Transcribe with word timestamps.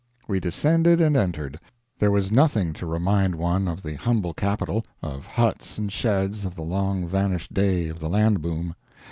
We 0.27 0.39
descended 0.39 0.99
and 0.99 1.15
entered. 1.15 1.59
There 1.99 2.09
was 2.09 2.31
nothing 2.31 2.73
to 2.73 2.87
remind 2.87 3.35
one 3.35 3.67
of 3.67 3.83
the 3.83 3.93
humble 3.97 4.33
capital, 4.33 4.83
of 5.03 5.27
huts 5.27 5.77
and 5.77 5.91
sheds 5.91 6.43
of 6.43 6.55
the 6.55 6.63
long 6.63 7.07
vanished 7.07 7.53
day 7.53 7.87
of 7.87 7.99
the 7.99 8.09
land 8.09 8.41
boom. 8.41 8.73